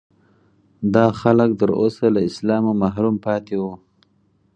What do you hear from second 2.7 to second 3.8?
محروم پاتې وو.